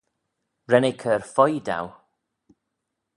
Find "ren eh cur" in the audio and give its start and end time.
0.69-1.21